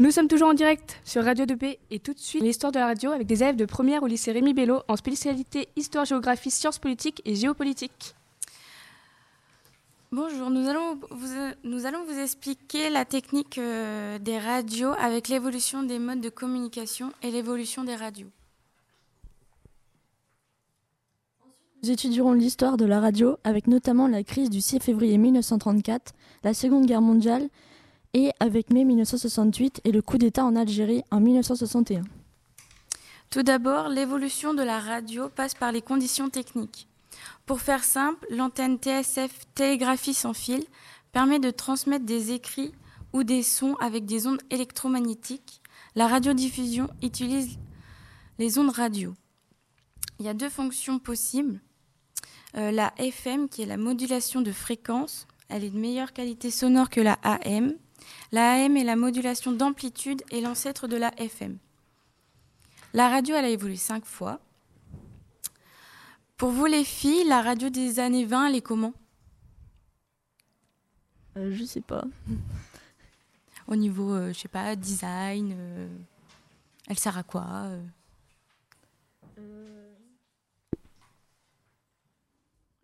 [0.00, 2.86] Nous sommes toujours en direct sur Radio 2P et tout de suite l'histoire de la
[2.86, 6.80] radio avec des élèves de première au lycée Rémi Bello en spécialité histoire, géographie, sciences
[6.80, 8.16] politiques et géopolitique.
[10.10, 11.28] Bonjour, nous allons vous,
[11.62, 17.12] nous allons vous expliquer la technique euh, des radios avec l'évolution des modes de communication
[17.22, 18.30] et l'évolution des radios.
[21.84, 26.52] Nous étudierons l'histoire de la radio avec notamment la crise du 6 février 1934, la
[26.52, 27.48] Seconde Guerre mondiale
[28.14, 32.02] et avec mai 1968 et le coup d'État en Algérie en 1961.
[33.30, 36.88] Tout d'abord, l'évolution de la radio passe par les conditions techniques.
[37.46, 40.64] Pour faire simple, l'antenne TSF télégraphie sans fil
[41.12, 42.72] permet de transmettre des écrits
[43.12, 45.60] ou des sons avec des ondes électromagnétiques.
[45.94, 47.58] La radiodiffusion utilise
[48.38, 49.14] les ondes radio.
[50.18, 51.60] Il y a deux fonctions possibles.
[52.56, 56.88] Euh, la FM, qui est la modulation de fréquence, elle est de meilleure qualité sonore
[56.88, 57.74] que la AM.
[58.34, 61.56] La AM est la modulation d'amplitude et l'ancêtre de la FM.
[62.92, 64.40] La radio, elle a évolué cinq fois.
[66.36, 68.92] Pour vous les filles, la radio des années 20, elle est comment?
[71.36, 72.02] Euh, Je sais pas.
[73.68, 75.88] Au niveau, euh, je sais pas, design, euh,
[76.88, 77.68] elle sert à quoi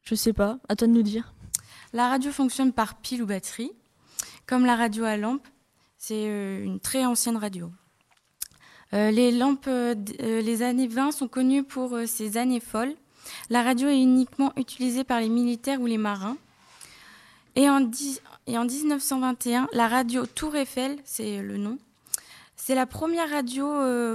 [0.05, 1.35] Je sais pas, à toi de nous dire.
[1.93, 3.73] La radio fonctionne par pile ou batterie.
[4.51, 5.47] Comme la radio à lampe,
[5.97, 7.71] c'est euh, une très ancienne radio.
[8.95, 12.97] Euh, les lampes euh, les années 20 sont connues pour ces années folles.
[13.49, 16.37] La radio est uniquement utilisée par les militaires ou les marins.
[17.55, 17.89] Et en,
[18.49, 21.79] et en 1921, la radio Tour Eiffel, c'est le nom,
[22.57, 23.69] c'est la première radio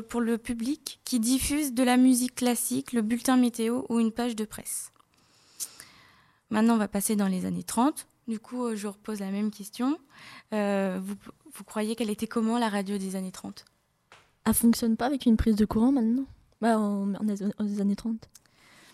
[0.09, 4.36] pour le public qui diffuse de la musique classique, le bulletin météo ou une page
[4.36, 4.91] de presse.
[6.50, 8.06] Maintenant, on va passer dans les années 30.
[8.28, 10.00] Du coup, euh, je repose la même question.
[10.54, 13.66] Euh, vous, croyez qu'elle était comment la radio des années 30
[14.45, 16.26] Elle fonctionne pas avec une prise de courant maintenant
[16.59, 18.28] bah, en, aux années 30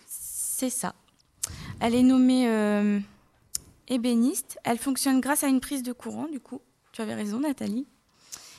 [0.05, 0.95] C'est ça.
[1.79, 2.99] Elle est nommée euh,
[3.87, 4.59] ébéniste.
[4.63, 6.61] Elle fonctionne grâce à une prise de courant, du coup.
[6.91, 7.87] Tu avais raison, Nathalie.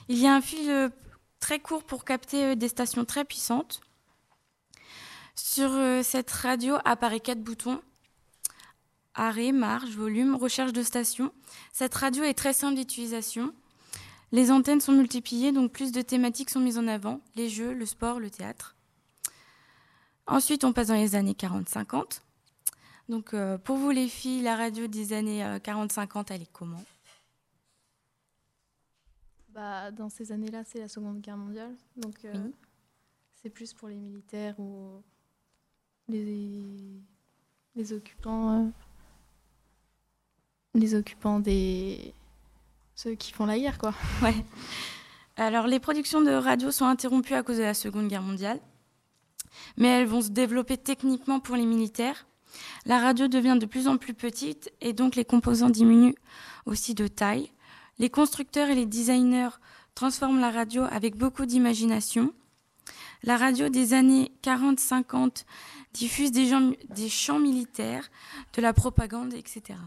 [0.09, 0.91] Il y a un fil
[1.39, 3.81] très court pour capter des stations très puissantes.
[5.35, 5.71] Sur
[6.03, 7.81] cette radio apparaît quatre boutons
[9.15, 11.33] arrêt, marge, volume, recherche de station.
[11.73, 13.53] Cette radio est très simple d'utilisation.
[14.33, 17.85] Les antennes sont multipliées, donc plus de thématiques sont mises en avant, les jeux, le
[17.85, 18.77] sport, le théâtre.
[20.27, 22.23] Ensuite, on passe dans les années 40-50.
[23.09, 26.83] Donc, euh, pour vous les filles, la radio des années 40-50, euh, elle est comment?
[29.51, 31.75] Bah, Dans ces années-là, c'est la Seconde Guerre mondiale.
[31.97, 32.33] Donc, euh,
[33.35, 35.03] c'est plus pour les militaires ou
[36.09, 36.65] les,
[37.75, 38.73] les occupants
[40.75, 42.15] les occupants des
[42.95, 43.95] ceux qui font la guerre, quoi.
[44.23, 44.35] Ouais.
[45.37, 48.61] Alors, les productions de radio sont interrompues à cause de la Seconde Guerre mondiale,
[49.77, 52.27] mais elles vont se développer techniquement pour les militaires.
[52.85, 56.15] La radio devient de plus en plus petite et donc les composants diminuent
[56.67, 57.51] aussi de taille.
[57.99, 59.59] Les constructeurs et les designers
[59.95, 62.33] transforment la radio avec beaucoup d'imagination.
[63.23, 65.45] La radio des années 40-50
[65.95, 66.51] diffuse des,
[66.91, 68.11] des chants militaires,
[68.55, 69.79] de la propagande, etc.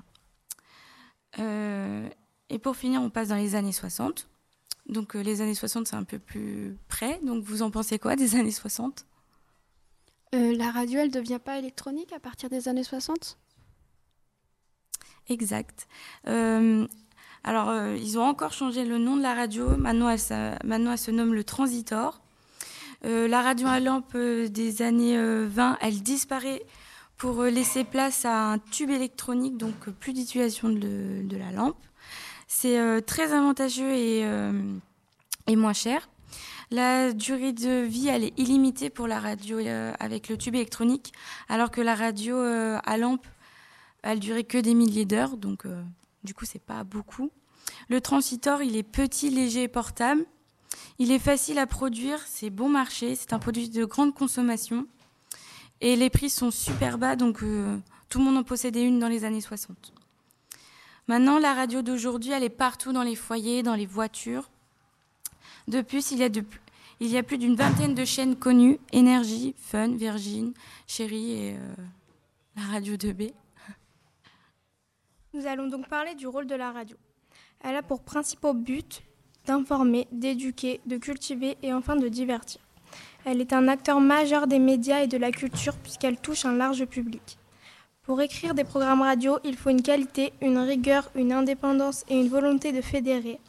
[1.40, 2.07] Euh,
[2.50, 4.28] et pour finir, on passe dans les années 60.
[4.88, 7.19] Donc euh, les années 60, c'est un peu plus près.
[7.23, 9.06] Donc vous en pensez quoi des années 60
[10.34, 13.38] euh, La radio, elle ne devient pas électronique à partir des années 60
[15.28, 15.88] Exact.
[17.44, 19.75] alors, ils ont encore changé le nom de la radio.
[19.75, 20.19] Maintenant, elle,
[20.63, 22.22] maintenant, elle se nomme le Transitor.
[23.01, 26.62] la radio à lampe des années 20, elle disparaît
[27.17, 31.77] pour euh, laisser place à un tube électronique, donc euh, plus d'utilisation de, la lampe.
[32.47, 36.09] C'est euh, très avantageux et, moins cher.
[36.71, 39.59] La durée de vie, elle est illimitée pour la radio
[39.99, 41.13] avec le tube électronique,
[41.47, 43.25] alors que la radio à lampe,
[44.01, 45.67] elle durait que des milliers d'heures, donc
[46.23, 47.29] du coup, c'est pas beaucoup.
[47.87, 50.25] Le transitor, il est petit, léger et portable.
[50.97, 54.88] Il est facile à produire, c'est bon marché, c'est un produit de grande consommation.
[55.85, 57.77] Et les prix sont super bas, donc euh,
[58.09, 59.93] tout le monde en possédait une dans les années 60.
[61.07, 64.49] Maintenant, la radio d'aujourd'hui, elle est partout dans les foyers, dans les voitures.
[65.67, 70.53] De plus, il y a, plus d'une vingtaine de chaînes connues Énergie, Fun, Virgin,
[70.87, 71.75] Chérie et euh,
[72.55, 73.31] la radio 2B.
[75.35, 76.97] Nous allons donc parler du rôle de la radio.
[77.59, 79.03] Elle a pour principaux buts
[79.45, 82.64] d'informer, d'éduquer, de cultiver et enfin de divertir.
[83.25, 86.86] Elle est un acteur majeur des médias et de la culture puisqu'elle touche un large
[86.86, 87.38] public.
[88.03, 92.30] Pour écrire des programmes radio, il faut une qualité, une rigueur, une indépendance et une
[92.30, 93.39] volonté de fédérer.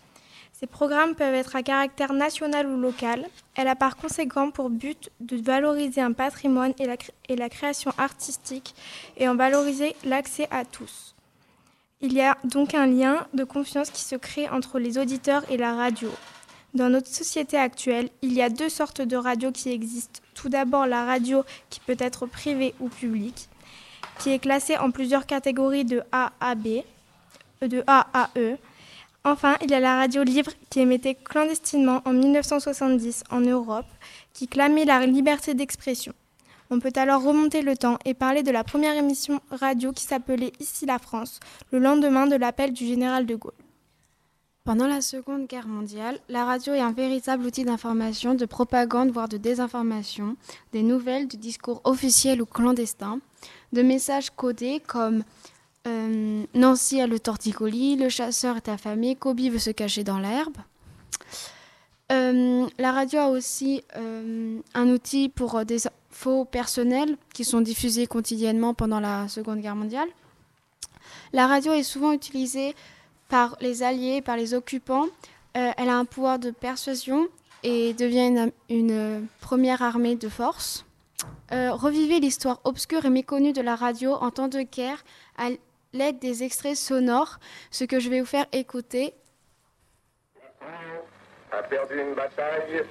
[0.59, 3.27] Ces programmes peuvent être à caractère national ou local.
[3.57, 8.75] Elle a par conséquent pour but de valoriser un patrimoine et la, création artistique
[9.19, 11.15] et en valoriser l'accès à tous.
[12.01, 15.59] Il y a donc un lien de confiance qui se crée entre les auditeurs et
[15.59, 16.09] la radio.
[16.77, 20.21] Dans notre société actuelle, il y a deux sortes de radios qui existent.
[20.35, 23.49] Tout d'abord la radio qui peut être privée ou publique,
[24.19, 26.83] qui est classée en plusieurs catégories de A à B,
[27.63, 28.59] de A à E.
[29.25, 33.87] Enfin, il y a la radio libre qui émettait clandestinement en 1970 en Europe,
[34.35, 36.13] qui clamait la liberté d'expression.
[36.69, 40.53] On peut alors remonter le temps et parler de la première émission radio qui s'appelait
[40.61, 41.41] Ici la France,
[41.73, 43.66] le lendemain de l'appel du général de Gaulle.
[44.67, 49.29] Pendant la Seconde Guerre mondiale, la radio est un véritable outil d'information, de propagande, voire
[49.29, 50.37] de désinformation,
[50.73, 53.21] des nouvelles, du discours officiel ou clandestin,
[53.73, 55.23] de messages codés comme
[55.87, 60.57] euh, Nancy a le torticolis, le chasseur est affamé, Kobe veut se cacher dans l'herbe.
[62.11, 65.79] Euh, la radio a aussi euh, un outil pour des
[66.11, 70.09] faux personnels qui sont diffusés quotidiennement pendant la Seconde Guerre mondiale.
[71.33, 72.75] La radio est souvent utilisée
[73.29, 75.07] par les alliés, par les occupants.
[75.55, 77.29] elle a un pouvoir de persuasion
[77.63, 80.85] et devient une, une première armée de force.
[81.51, 85.03] revivez l'histoire obscure et méconnue de la radio en temps de guerre
[85.39, 85.49] à
[85.93, 87.39] l'aide des extraits sonores,
[87.71, 89.15] ce que je vais vous faire écouter.
[91.53, 92.83] a perdu une bataille,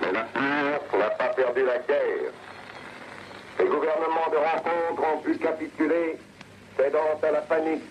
[0.00, 2.32] mais la n'a pas perdu la guerre.
[3.58, 6.18] Les gouvernements de rencontre ont pu capituler,
[6.76, 7.82] cédant à la panique,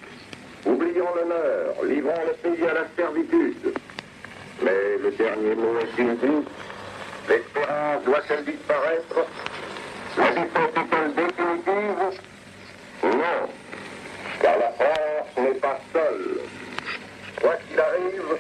[0.66, 3.74] oubliant l'honneur, livrant le pays à la servitude.
[4.62, 6.46] Mais le dernier mot est dit.
[7.28, 9.26] L'espérance doit-elle disparaître?
[10.18, 12.20] Est-elle définitive
[13.04, 13.50] Non
[14.42, 16.40] car la France n'est pas seule.
[17.42, 18.38] Quoi qu'il arrive,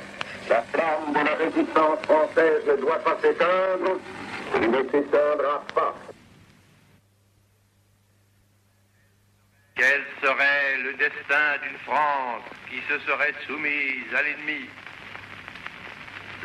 [0.49, 3.99] la flamme de la résistance française ne doit pas s'éteindre,
[4.61, 5.95] il ne s'éteindra pas.
[9.75, 14.67] Quel serait le destin d'une France qui se serait soumise à l'ennemi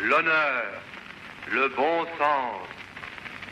[0.02, 0.64] L'honneur,
[1.50, 2.68] le bon sens,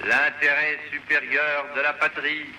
[0.05, 2.50] l'intérêt supérieur de la patrie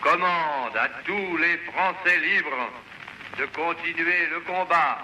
[0.00, 2.70] commande à tous les Français libres
[3.38, 4.98] de continuer le combat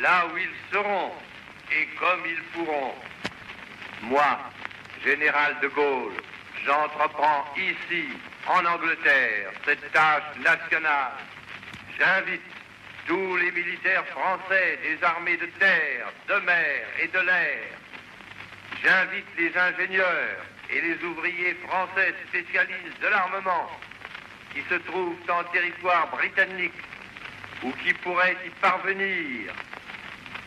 [0.00, 1.12] là où ils seront
[1.70, 2.94] et comme ils pourront.
[4.02, 4.38] Moi,
[5.04, 6.16] général de Gaulle,
[6.66, 8.08] j'entreprends ici,
[8.46, 11.12] en Angleterre, cette tâche nationale.
[11.98, 12.42] J'invite
[13.06, 17.64] tous les militaires français des armées de terre, de mer et de l'air.
[18.82, 23.70] J'invite les ingénieurs et les ouvriers français spécialistes de l'armement
[24.54, 26.72] qui se trouvent en territoire britannique
[27.62, 29.52] ou qui pourraient y parvenir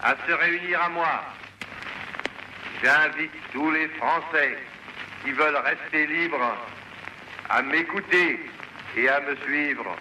[0.01, 1.23] à se réunir à moi.
[2.83, 4.57] J'invite tous les Français
[5.23, 6.55] qui veulent rester libres
[7.49, 8.39] à m'écouter
[8.97, 9.95] et à me suivre.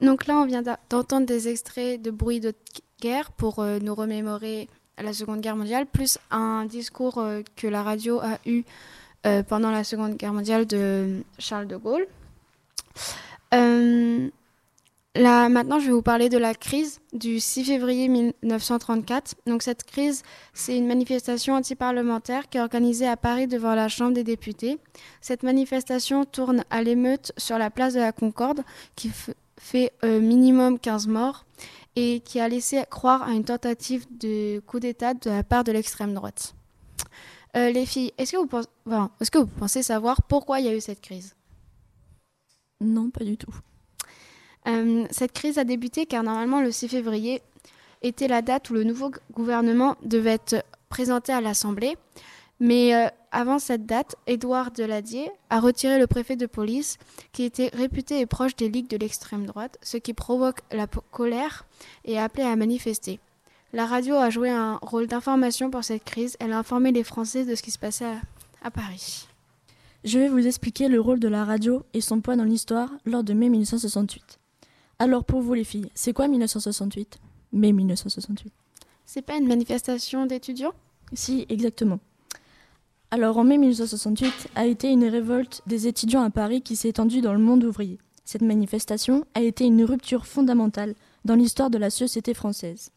[0.00, 2.52] Donc là, on vient d'entendre des extraits de bruit de
[3.00, 7.82] guerre pour euh, nous remémorer la Seconde Guerre mondiale, plus un discours euh, que la
[7.82, 8.64] radio a eu
[9.26, 12.06] euh, pendant la Seconde Guerre mondiale de Charles de Gaulle.
[15.18, 19.36] Là, maintenant, je vais vous parler de la crise du 6 février 1934.
[19.46, 20.22] Donc, cette crise,
[20.52, 24.78] c'est une manifestation antiparlementaire qui est organisée à Paris devant la Chambre des députés.
[25.22, 28.60] Cette manifestation tourne à l'émeute sur la place de la Concorde,
[28.94, 29.10] qui
[29.58, 31.44] fait euh, minimum 15 morts
[31.96, 35.72] et qui a laissé croire à une tentative de coup d'État de la part de
[35.72, 36.54] l'extrême droite.
[37.56, 38.48] Euh, les filles, est-ce que, vous
[39.20, 41.34] est-ce que vous pensez savoir pourquoi il y a eu cette crise?
[42.82, 43.54] Non, pas du tout.
[44.68, 47.40] Euh, cette crise a débuté car normalement le 6 février
[48.02, 51.96] était la date où le nouveau gouvernement devait être présenté à l'Assemblée.
[52.58, 56.96] Mais euh, avant cette date, Édouard Deladier a retiré le préfet de police
[57.32, 61.66] qui était réputé et proche des ligues de l'extrême droite, ce qui provoque la colère
[62.04, 63.20] et a appelé à manifester.
[63.72, 66.36] La radio a joué un rôle d'information pour cette crise.
[66.40, 68.20] Elle a informé les Français de ce qui se passait à,
[68.62, 69.28] à Paris.
[70.04, 73.24] Je vais vous expliquer le rôle de la radio et son poids dans l'histoire lors
[73.24, 74.38] de mai 1968.
[74.98, 77.18] Alors pour vous les filles, c'est quoi 1968
[77.52, 78.52] Mai 1968.
[79.04, 80.74] C'est pas une manifestation d'étudiants?
[81.12, 82.00] Si, exactement.
[83.12, 87.20] Alors en mai 1968 a été une révolte des étudiants à Paris qui s'est étendue
[87.20, 87.98] dans le monde ouvrier.
[88.24, 90.94] Cette manifestation a été une rupture fondamentale
[91.24, 92.90] dans l'histoire de la société française.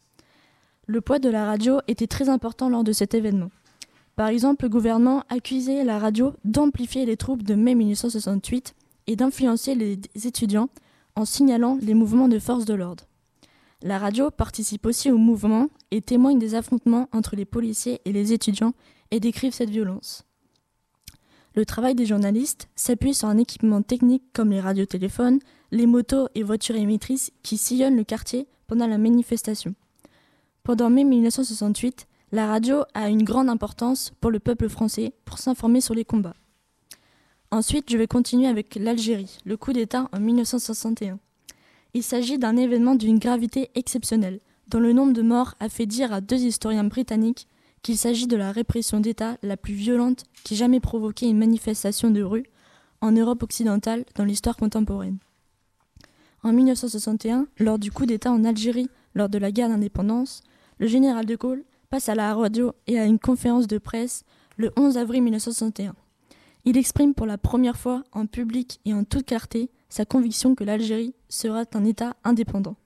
[0.88, 3.52] Le poids de la radio était très important lors de cet événement.
[4.16, 8.74] Par exemple, le gouvernement accusait la radio d'amplifier les troupes de mai 1968
[9.06, 10.70] et d'influencer les étudiants
[11.14, 13.04] en signalant les mouvements de force de l'ordre.
[13.82, 18.34] La radio participe aussi au mouvement et témoigne des affrontements entre les policiers et les
[18.34, 18.74] étudiants
[19.10, 20.24] et décrive cette violence.
[21.54, 26.42] Le travail des journalistes s'appuie sur un équipement technique comme les radiotéléphones, les motos et
[26.42, 29.74] voitures émettrices qui sillonnent le quartier pendant la manifestation.
[30.62, 35.80] Pendant mai 1968, la radio a une grande importance pour le peuple français pour s'informer
[35.80, 36.36] sur les combats.
[37.50, 41.18] Ensuite, je vais continuer avec l'Algérie, le coup d'État en 1961.
[41.94, 46.12] Il s'agit d'un événement d'une gravité exceptionnelle, dont le nombre de morts a fait dire
[46.12, 47.48] à deux historiens britanniques
[47.82, 52.22] qu'il s'agit de la répression d'État la plus violente qui jamais provoqué une manifestation de
[52.22, 52.44] rue
[53.00, 55.18] en Europe occidentale dans l'histoire contemporaine.
[56.42, 60.42] En 1961, lors du coup d'État en Algérie, lors de la guerre d'indépendance,
[60.78, 64.24] le général de Gaulle passe à la radio et à une conférence de presse
[64.56, 65.94] le 11 avril 1961.
[66.64, 70.64] Il exprime pour la première fois en public et en toute clarté sa conviction que
[70.64, 72.76] l'Algérie sera un État indépendant.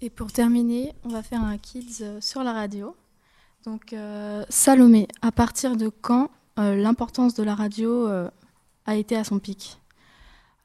[0.00, 2.96] Et pour terminer, on va faire un kids euh, sur la radio.
[3.66, 8.08] Donc euh, Salomé, à partir de quand euh, l'importance de la radio
[8.86, 9.78] a été à son pic?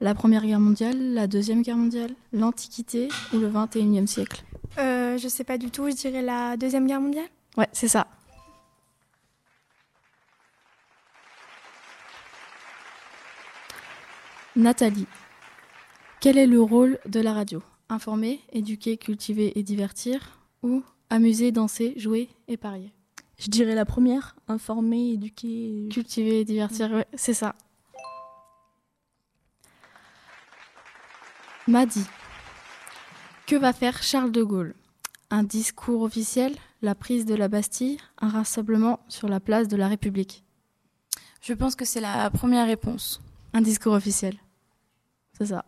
[0.01, 4.43] La Première Guerre mondiale, la Deuxième Guerre mondiale, l'Antiquité ou le XXIe siècle?
[4.77, 7.27] Euh, Je sais pas du tout, je dirais la Deuxième Guerre mondiale.
[7.57, 8.07] Ouais, c'est ça.
[14.55, 15.05] Nathalie,
[16.21, 17.61] quel est le rôle de la radio?
[17.89, 22.93] Informer, éduquer, cultiver et divertir Ou amuser, danser, jouer et parier?
[23.37, 25.89] Je dirais la première, informer, éduquer.
[25.91, 27.53] Cultiver et divertir, ouais, c'est ça.
[31.67, 32.05] Madi,
[33.47, 34.73] que va faire Charles de Gaulle?
[35.31, 39.89] Un discours officiel, la prise de la Bastille, un rassemblement sur la place de la
[39.89, 40.45] République?
[41.41, 43.19] Je pense que c'est la première réponse.
[43.51, 44.37] Un discours officiel.
[45.37, 45.65] C'est ça.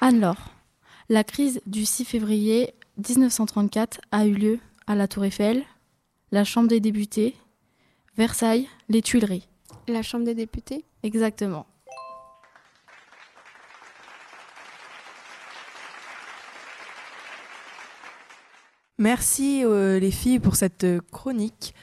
[0.00, 0.36] Alors,
[1.08, 5.62] la crise du 6 février 1934 a eu lieu à la Tour Eiffel,
[6.32, 7.36] la Chambre des députés,
[8.16, 9.48] Versailles, les Tuileries.
[9.88, 10.84] La Chambre des députés?
[11.02, 11.66] Exactement.
[18.98, 21.70] Merci euh, les filles pour cette chronique.